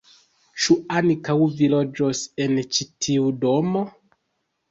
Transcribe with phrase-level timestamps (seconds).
[0.61, 3.85] Ĉu ankaŭ vi loĝos en ĉi tiu domo?